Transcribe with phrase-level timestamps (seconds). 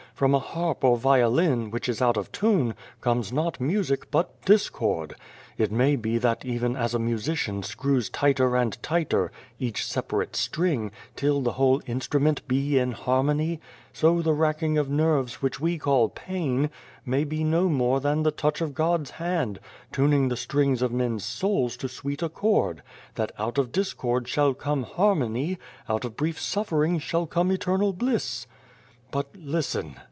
[0.13, 5.15] From a harp or violin, which is out of tune, comes not music but discord.
[5.57, 10.91] It may be that even as a musician screws tighter and tighter each separate string,
[11.15, 13.59] till the whole instrument be in harmony,
[13.93, 16.69] so the racking of nerves which we call pain
[17.03, 19.59] may be no more no Beyond the Door than the touch of God's hand,
[19.91, 22.83] tuning the strings of men's souls to sweet accord,
[23.15, 25.57] that out of discord shall come harmony,
[25.89, 28.45] out of brief suffering shall come eternal bliss!"
[29.09, 29.95] But listen